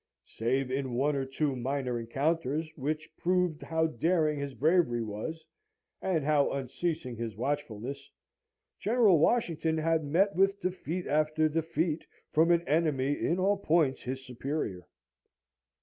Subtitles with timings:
[0.25, 5.45] Save in one or two minor encounters, which proved how daring his bravery was,
[6.01, 8.09] and how unceasing his watchfulness,
[8.79, 14.25] General Washington had met with defeat after defeat from an enemy in all points his
[14.25, 14.87] superior.